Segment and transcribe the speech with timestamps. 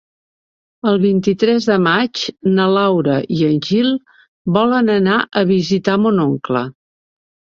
[0.91, 2.21] El vint-i-tres de maig
[2.55, 3.91] na Laura i en Gil
[4.57, 6.65] volen anar a visitar mon oncle.